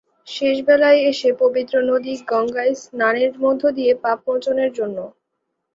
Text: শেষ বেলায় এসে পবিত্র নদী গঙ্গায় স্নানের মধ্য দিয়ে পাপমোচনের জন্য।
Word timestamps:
শেষ 0.27 0.57
বেলায় 0.67 0.99
এসে 1.11 1.29
পবিত্র 1.41 1.75
নদী 1.89 2.13
গঙ্গায় 2.25 2.73
স্নানের 2.83 3.31
মধ্য 3.43 3.61
দিয়ে 3.77 3.93
পাপমোচনের 4.03 4.71
জন্য। 4.73 4.97